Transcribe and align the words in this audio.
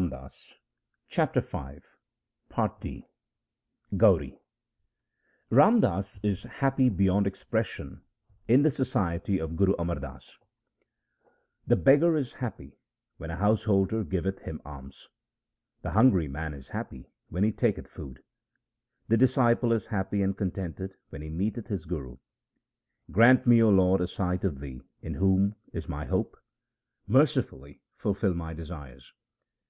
U 0.00 0.06
2 0.08 0.08
THE 0.08 0.28
SIKH 1.10 1.84
RELIGION 2.70 3.04
Gauri 3.98 4.40
Ram 5.50 5.80
Das 5.80 6.18
is 6.22 6.44
happy 6.44 6.88
beyond 6.88 7.26
expression 7.26 8.00
in 8.48 8.62
the 8.62 8.70
society 8.70 9.38
of 9.38 9.56
Guru 9.58 9.74
Amar 9.78 9.96
Das:— 9.96 10.38
The 11.66 11.76
beggar 11.76 12.16
is 12.16 12.32
happy 12.40 12.78
when 13.18 13.30
a 13.30 13.36
householder 13.36 14.02
giveth 14.02 14.38
him 14.38 14.62
alms; 14.64 15.10
The 15.82 15.90
hungry 15.90 16.28
man 16.28 16.54
is 16.54 16.68
happy 16.68 17.10
when 17.28 17.44
he 17.44 17.52
taketh 17.52 17.86
food; 17.86 18.22
The 19.08 19.18
disciple 19.18 19.70
is 19.70 19.84
happy 19.88 20.22
and 20.22 20.34
contented 20.34 20.94
when 21.10 21.20
he 21.20 21.28
meeteth 21.28 21.66
his 21.66 21.84
Guru. 21.84 22.16
Grant 23.10 23.46
me, 23.46 23.62
O 23.62 23.68
Lord, 23.68 24.00
a 24.00 24.08
sight 24.08 24.44
of 24.44 24.60
Thee 24.60 24.80
in 25.02 25.12
whom 25.16 25.56
is 25.74 25.90
my 25.90 26.06
hope. 26.06 26.38
Mercifully 27.06 27.82
fulfil 27.98 28.32
my 28.32 28.54
desires. 28.54 29.12